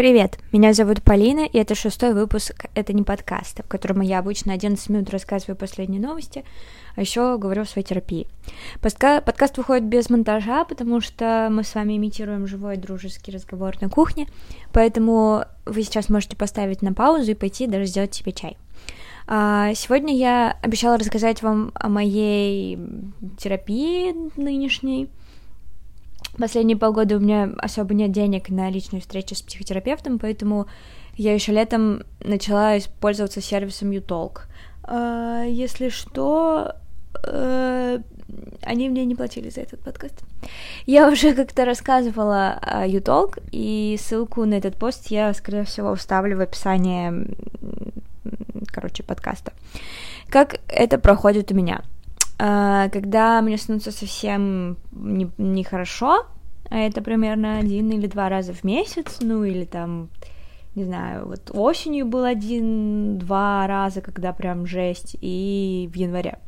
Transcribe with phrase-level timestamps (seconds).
[0.00, 4.54] Привет, меня зовут Полина, и это шестой выпуск «Это не подкаст», в котором я обычно
[4.54, 6.42] 11 минут рассказываю последние новости,
[6.96, 8.26] а еще говорю о своей терапии.
[8.80, 13.90] Подка- подкаст выходит без монтажа, потому что мы с вами имитируем живой дружеский разговор на
[13.90, 14.26] кухне,
[14.72, 18.56] поэтому вы сейчас можете поставить на паузу и пойти даже сделать себе чай.
[19.26, 22.78] А, сегодня я обещала рассказать вам о моей
[23.38, 25.10] терапии нынешней,
[26.38, 30.66] Последние полгода у меня особо нет денег на личную встречу с психотерапевтом, поэтому
[31.14, 34.42] я еще летом начала пользоваться сервисом Utalk.
[34.84, 36.74] А, если что,
[37.26, 37.98] э,
[38.62, 40.22] они мне не платили за этот подкаст.
[40.86, 46.36] Я уже как-то рассказывала о Utalk, и ссылку на этот пост я, скорее всего, вставлю
[46.36, 47.26] в описание,
[48.66, 49.52] короче, подкаста.
[50.28, 51.82] Как это проходит у меня?
[52.42, 56.24] А, когда мне становится совсем нехорошо,
[56.70, 60.08] а это примерно один или два раза в месяц, ну или там,
[60.74, 66.38] не знаю, вот осенью был один-два раза, когда прям жесть, и в январе.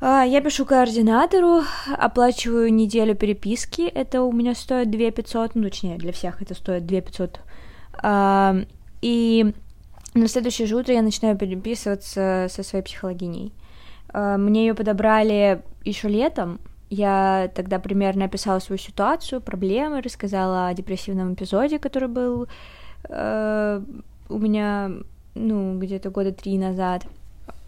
[0.00, 1.60] А, я пишу координатору,
[1.96, 6.86] оплачиваю неделю переписки, это у меня стоит 2 500, ну, точнее, для всех это стоит
[6.86, 7.40] 2 500.
[9.00, 9.54] И
[10.14, 13.52] на следующее же утро я начинаю переписываться со своей психологиней.
[14.12, 16.60] Э, мне ее подобрали еще летом.
[16.90, 22.48] Я тогда примерно описала свою ситуацию, проблемы, рассказала о депрессивном эпизоде, который был
[23.08, 23.82] э,
[24.28, 24.90] у меня,
[25.34, 27.06] ну, где-то года три назад.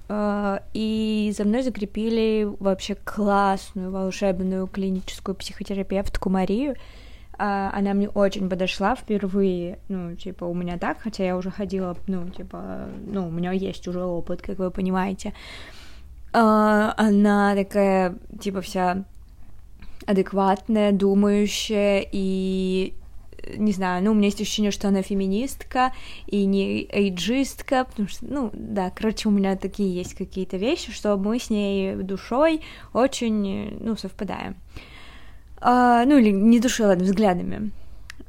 [0.08, 6.76] Э, и за мной закрепили вообще классную, волшебную клиническую психотерапевтку Марию.
[7.36, 12.28] Она мне очень подошла впервые, ну, типа, у меня так, хотя я уже ходила, ну,
[12.28, 15.32] типа, ну, у меня есть уже опыт, как вы понимаете.
[16.40, 19.04] Она такая, типа, вся
[20.06, 22.94] адекватная, думающая и
[23.56, 25.92] не знаю, ну, у меня есть ощущение, что она феминистка
[26.26, 31.16] и не эйджистка, потому что, ну, да, короче, у меня такие есть какие-то вещи, что
[31.16, 32.62] мы с ней душой
[32.92, 34.56] очень, ну, совпадаем.
[35.58, 37.70] А, ну, или не душой, ладно, взглядами.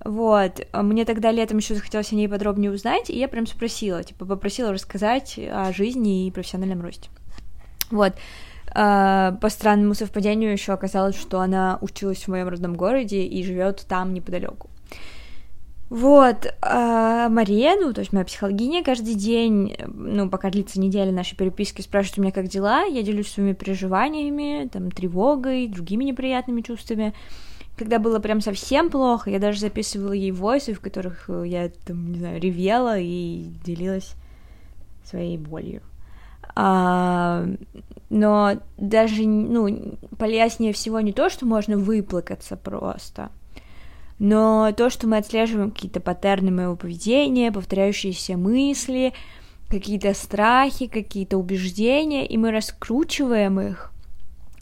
[0.04, 4.26] Вот, мне тогда летом еще захотелось о ней подробнее узнать, и я прям спросила, типа,
[4.26, 7.10] попросила рассказать о жизни и профессиональном росте.
[7.91, 8.13] Вот.
[8.75, 13.85] Uh, по странному совпадению еще оказалось, что она училась в моем родном городе и живет
[13.88, 14.69] там неподалеку.
[15.90, 21.38] Вот, а Мария, ну, то есть моя психологиня, каждый день, ну, пока длится неделя нашей
[21.38, 27.13] переписки, спрашивает у меня, как дела, я делюсь своими переживаниями, там, тревогой, другими неприятными чувствами.
[27.78, 32.19] Когда было прям совсем плохо, я даже записывала ей войсы, в которых я, там, не
[32.19, 34.16] знаю, ревела и делилась
[35.03, 35.81] своей болью.
[36.56, 37.46] А,
[38.10, 43.30] но даже, ну, полезнее всего не то, что можно выплакаться просто,
[44.20, 49.14] но то, что мы отслеживаем какие-то паттерны моего поведения, повторяющиеся мысли,
[49.68, 53.92] какие-то страхи, какие-то убеждения, и мы раскручиваем их,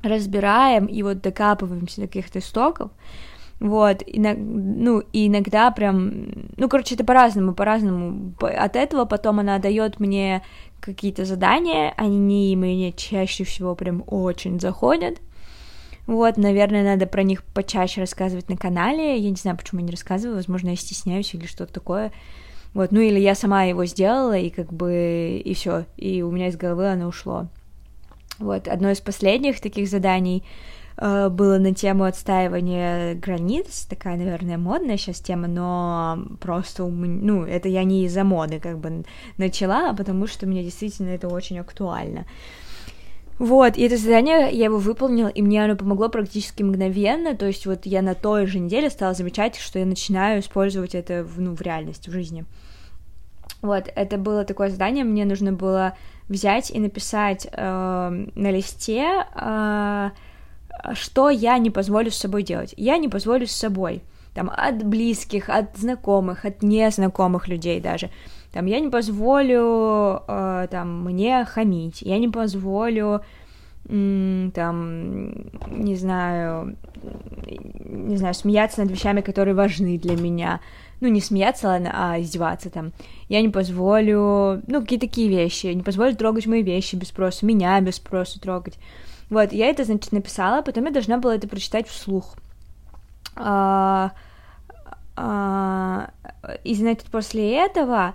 [0.02, 2.90] разбираем и вот докапываемся до каких-то истоков,
[3.60, 6.26] вот, и, ну, и иногда прям,
[6.58, 8.34] ну, короче, это по-разному, по-разному.
[8.42, 10.44] От этого потом она дает мне
[10.84, 15.20] какие-то задания, они мне чаще всего прям очень заходят.
[16.06, 19.18] Вот, наверное, надо про них почаще рассказывать на канале.
[19.18, 22.12] Я не знаю, почему я не рассказываю, возможно, я стесняюсь или что-то такое.
[22.74, 26.48] Вот, ну или я сама его сделала, и как бы, и все, и у меня
[26.48, 27.48] из головы оно ушло.
[28.40, 30.44] Вот, одно из последних таких заданий
[30.98, 37.68] Э, было на тему отстаивания границ, такая, наверное, модная сейчас тема, но просто, ну, это
[37.68, 39.04] я не из-за моды как бы
[39.38, 42.26] начала, а потому что мне действительно это очень актуально.
[43.40, 47.66] Вот, и это задание, я его выполнила, и мне оно помогло практически мгновенно, то есть
[47.66, 51.56] вот я на той же неделе стала замечать, что я начинаю использовать это в, ну,
[51.56, 52.46] в реальности, в жизни.
[53.64, 55.98] Вот, это было такое задание, мне нужно было
[56.30, 60.10] взять и написать э, на листе э,
[60.94, 62.74] что я не позволю с собой делать.
[62.78, 64.02] Я не позволю с собой,
[64.34, 68.10] там, от близких, от знакомых, от незнакомых людей даже.
[68.52, 73.22] Там, я не позволю, э, там, мне хамить, я не позволю,
[73.86, 75.34] там,
[75.70, 76.78] не знаю,
[77.44, 80.62] не знаю, смеяться над вещами, которые важны для меня.
[81.02, 82.94] Ну, не смеяться, ладно, а издеваться там.
[83.28, 85.68] Я не позволю, ну, какие такие вещи.
[85.68, 88.78] Не позволю трогать мои вещи без спроса, меня без спроса трогать.
[89.30, 92.36] Вот, я это, значит, написала, потом я должна была это прочитать вслух.
[93.36, 94.12] А,
[95.18, 96.12] а,
[96.64, 98.14] и, значит, после этого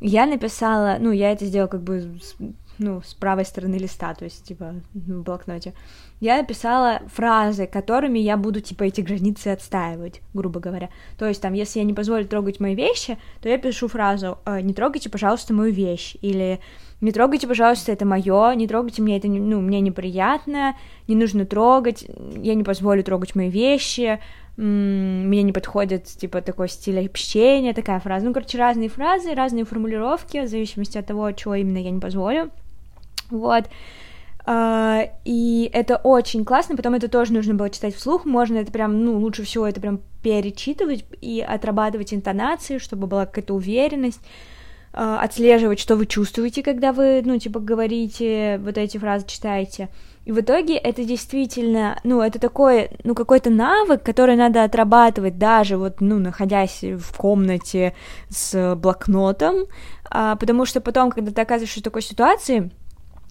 [0.00, 2.18] я написала, ну, я это сделала как бы
[2.80, 5.74] ну, с правой стороны листа, то есть, типа, в блокноте,
[6.18, 10.88] я писала фразы, которыми я буду, типа, эти границы отстаивать, грубо говоря.
[11.18, 14.60] То есть, там, если я не позволю трогать мои вещи, то я пишу фразу «Э,
[14.62, 16.58] «Не трогайте, пожалуйста, мою вещь», или
[17.02, 20.74] «Не трогайте, пожалуйста, это мое, не трогайте мне это, ну, мне неприятно,
[21.06, 22.06] не нужно трогать,
[22.42, 24.18] я не позволю трогать мои вещи»,
[24.56, 28.26] мне не подходит, типа, такой стиль общения, такая фраза.
[28.26, 32.50] Ну, короче, разные фразы, разные формулировки, в зависимости от того, чего именно я не позволю.
[33.30, 33.64] Вот.
[34.46, 39.04] Uh, и это очень классно, потом это тоже нужно было читать вслух, можно это прям,
[39.04, 44.20] ну, лучше всего это прям перечитывать и отрабатывать интонации, чтобы была какая-то уверенность,
[44.92, 49.88] uh, отслеживать, что вы чувствуете, когда вы, ну, типа, говорите, вот эти фразы читаете.
[50.24, 55.76] И в итоге это действительно, ну, это такой, ну, какой-то навык, который надо отрабатывать даже
[55.76, 57.94] вот, ну, находясь в комнате
[58.28, 59.66] с блокнотом,
[60.10, 62.70] а, потому что потом, когда ты оказываешься в такой ситуации,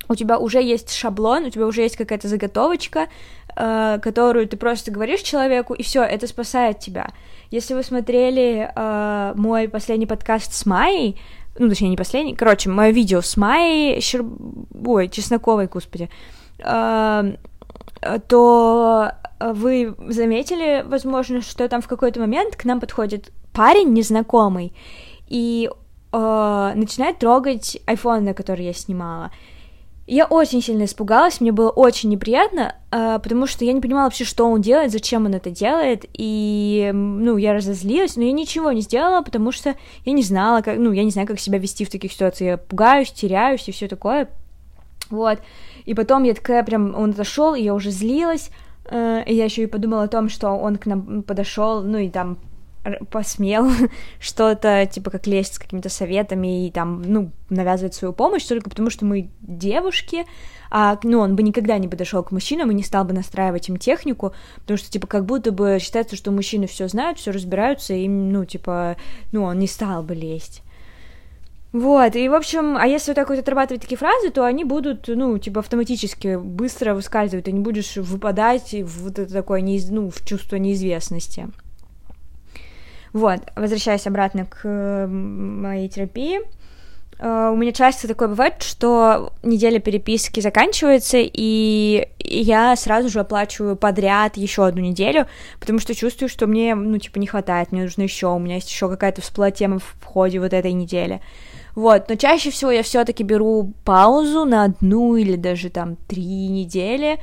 [0.10, 3.08] у тебя уже есть шаблон, у тебя уже есть какая-то заготовочка,
[3.56, 7.10] э, которую ты просто говоришь человеку, и все, это спасает тебя.
[7.52, 11.20] Если вы смотрели э, мой последний подкаст с Майей,
[11.58, 14.26] ну, точнее, не последний, короче, мое видео с Майей, Щер...
[14.86, 16.10] ой, Чесноковой, господи,
[16.60, 17.34] э,
[18.28, 24.74] то вы заметили, возможно, что там в какой-то момент к нам подходит парень незнакомый
[25.28, 25.70] и
[26.12, 29.32] э, начинает трогать iPhone, на который я снимала.
[30.12, 34.26] Я очень сильно испугалась, мне было очень неприятно, э, потому что я не понимала вообще,
[34.26, 38.82] что он делает, зачем он это делает, и, ну, я разозлилась, но я ничего не
[38.82, 39.76] сделала, потому что
[40.06, 42.58] я не знала, как, ну, я не знаю, как себя вести в таких ситуациях, я
[42.58, 44.30] пугаюсь, теряюсь и все такое,
[45.12, 45.38] вот,
[45.86, 48.50] и потом я такая прям, он отошел, и я уже злилась,
[48.86, 52.10] э, и я еще и подумала о том, что он к нам подошел, ну, и
[52.10, 52.40] там
[53.10, 53.70] посмел
[54.20, 58.90] что-то, типа, как лезть с какими-то советами и там, ну, навязывать свою помощь только потому,
[58.90, 60.26] что мы девушки,
[60.72, 63.78] а, ну, он бы никогда не подошел к мужчинам и не стал бы настраивать им
[63.78, 68.08] технику, потому что, типа, как будто бы считается, что мужчины все знают, все разбираются, и,
[68.08, 68.96] ну, типа,
[69.32, 70.64] ну, он не стал бы лезть.
[71.72, 75.08] Вот, и, в общем, а если вот так вот отрабатывать такие фразы, то они будут,
[75.08, 79.88] ну, типа, автоматически быстро выскальзывать, ты не будешь выпадать в вот это такое, неиз...
[79.90, 81.48] ну, в чувство неизвестности.
[83.14, 86.40] Вот, возвращаясь обратно к моей терапии,
[87.20, 93.76] э, у меня часто такое бывает, что неделя переписки заканчивается, и я сразу же оплачиваю
[93.76, 95.28] подряд еще одну неделю,
[95.60, 98.70] потому что чувствую, что мне, ну, типа, не хватает, мне нужно еще, у меня есть
[98.70, 101.22] еще какая-то всплыла тема в ходе вот этой недели.
[101.76, 107.20] Вот, но чаще всего я все-таки беру паузу на одну или даже там три недели,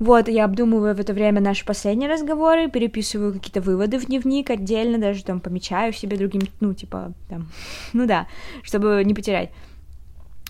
[0.00, 4.98] вот, я обдумываю в это время наши последние разговоры, переписываю какие-то выводы в дневник отдельно,
[4.98, 7.48] даже там помечаю себе другим, ну, типа, там,
[7.92, 8.26] ну да,
[8.62, 9.50] чтобы не потерять.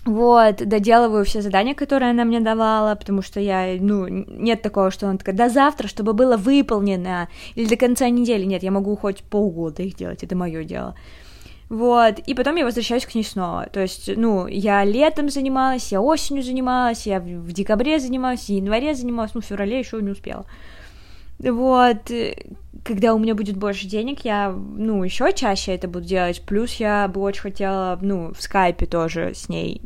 [0.05, 5.09] Вот, доделываю все задания, которые она мне давала, потому что я, ну, нет такого, что
[5.09, 9.21] она такая, до завтра, чтобы было выполнено, или до конца недели, нет, я могу хоть
[9.21, 10.95] полгода их делать, это мое дело.
[11.71, 13.65] Вот, и потом я возвращаюсь к ней снова.
[13.71, 18.93] То есть, ну, я летом занималась, я осенью занималась, я в декабре занималась, в январе
[18.93, 20.45] занималась, ну, в феврале еще не успела.
[21.39, 22.11] Вот,
[22.83, 26.41] когда у меня будет больше денег, я, ну, еще чаще это буду делать.
[26.45, 29.81] Плюс я бы очень хотела, ну, в скайпе тоже с ней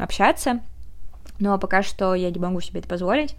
[0.00, 0.62] общаться.
[1.38, 3.36] Но пока что я не могу себе это позволить.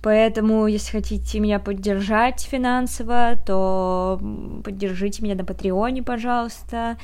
[0.00, 4.20] Поэтому, если хотите меня поддержать финансово, то
[4.64, 6.96] поддержите меня на Патреоне, пожалуйста,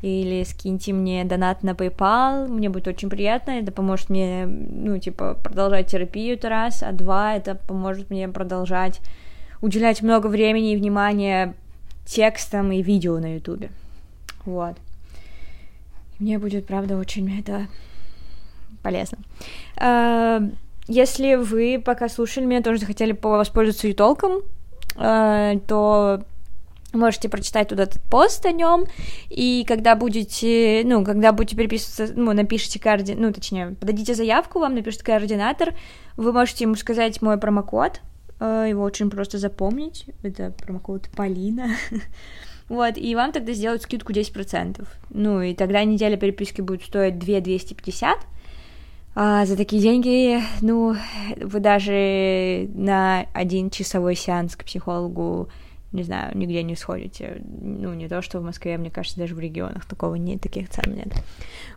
[0.00, 5.34] или скиньте мне донат на PayPal, мне будет очень приятно, это поможет мне, ну, типа,
[5.42, 9.00] продолжать терапию, это раз, а два, это поможет мне продолжать
[9.60, 11.54] уделять много времени и внимания
[12.04, 13.70] текстам и видео на ютубе,
[14.44, 14.76] вот.
[16.20, 17.66] Мне будет, правда, очень это
[18.82, 19.18] полезно.
[20.88, 24.42] Если вы пока слушали меня, тоже захотели воспользоваться ютолком,
[24.96, 26.22] э, то
[26.92, 28.86] можете прочитать туда этот пост о нем,
[29.28, 33.14] и когда будете, ну, когда будете переписываться, ну, напишите коорди...
[33.14, 35.74] ну, точнее, подадите заявку, вам напишет координатор,
[36.16, 38.00] вы можете ему сказать мой промокод,
[38.40, 41.76] э, его очень просто запомнить, это промокод Полина,
[42.68, 47.40] вот, и вам тогда сделают скидку 10%, ну, и тогда неделя переписки будет стоить 2
[47.40, 48.18] 250,
[49.18, 50.94] а за такие деньги, ну,
[51.40, 55.48] вы даже на один часовой сеанс к психологу,
[55.92, 57.40] не знаю, нигде не сходите.
[57.62, 60.94] Ну, не то, что в Москве, мне кажется, даже в регионах такого нет, таких цен
[60.94, 61.08] нет.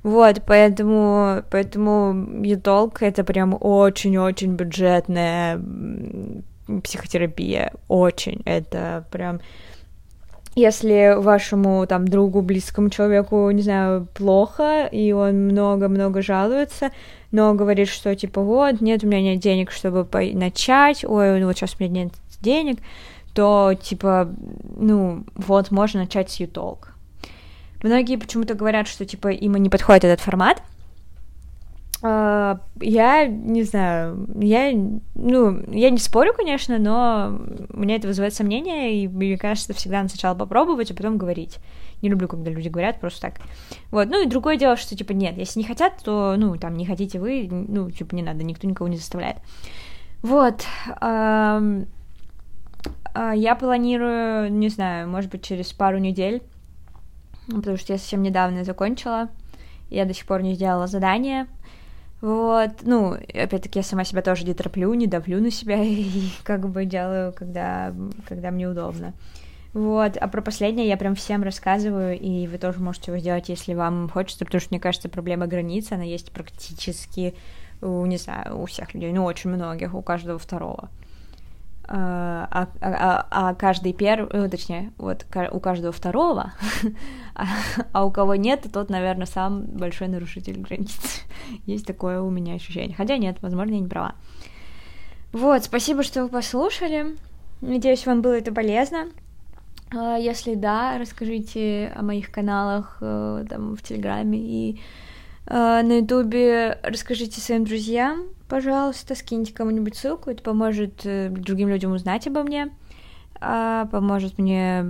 [0.03, 5.61] Вот, поэтому, поэтому Ютолк— это прям очень-очень бюджетная
[6.83, 8.41] психотерапия, очень.
[8.43, 9.39] Это прям
[10.55, 16.91] если вашему там другу, близкому человеку, не знаю, плохо, и он много-много жалуется,
[17.31, 21.57] но говорит, что типа вот, нет, у меня нет денег, чтобы начать, ой, ну вот
[21.57, 22.79] сейчас у меня нет денег,
[23.33, 24.29] то типа,
[24.77, 26.85] ну вот, можно начать с YouTube.
[27.83, 30.61] Многие почему-то говорят, что типа им не подходит этот формат,
[32.01, 34.71] я не знаю, я,
[35.15, 40.09] ну, я не спорю, конечно, но мне это вызывает сомнения, и мне кажется, всегда надо
[40.09, 41.57] сначала попробовать, а потом говорить.
[42.01, 43.41] Не люблю, когда люди говорят просто так.
[43.91, 46.85] Вот, ну и другое дело, что, типа, нет, если не хотят, то, ну, там, не
[46.85, 49.37] хотите вы, ну, типа, не надо, никто никого не заставляет.
[50.21, 50.65] Вот,
[51.01, 51.85] uh,
[53.35, 56.41] я планирую, не знаю, может быть, через пару недель,
[57.47, 59.29] потому что я совсем недавно закончила,
[59.89, 61.47] я до сих пор не сделала задание,
[62.21, 66.67] вот, ну, опять-таки, я сама себя тоже не тороплю, не давлю на себя и как
[66.69, 67.93] бы делаю, когда,
[68.27, 69.13] когда мне удобно.
[69.73, 73.75] Вот, а про последнее я прям всем рассказываю, и вы тоже можете его сделать, если
[73.75, 77.35] вам хочется, потому что, мне кажется, проблема границ, она есть практически,
[77.81, 80.89] у, не знаю, у всех людей, ну, очень многих, у каждого второго.
[81.91, 86.53] А, а, а, каждый первый, ну, точнее, вот у каждого второго,
[87.33, 87.47] а,
[87.93, 91.23] а у кого нет, тот, наверное, сам большой нарушитель границ.
[91.65, 92.95] Есть такое у меня ощущение.
[92.95, 94.13] Хотя нет, возможно, я не права.
[95.31, 97.15] Вот, спасибо, что вы послушали.
[97.61, 99.07] Надеюсь, вам было это полезно.
[99.91, 104.79] А, если да, расскажите о моих каналах э, там в Телеграме и э,
[105.49, 106.77] на Ютубе.
[106.83, 112.71] Расскажите своим друзьям пожалуйста, скиньте кому-нибудь ссылку, это поможет э, другим людям узнать обо мне,
[113.39, 114.85] а, поможет мне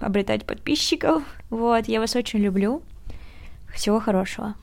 [0.00, 1.22] обретать подписчиков.
[1.48, 2.82] Вот, я вас очень люблю.
[3.72, 4.54] Всего хорошего.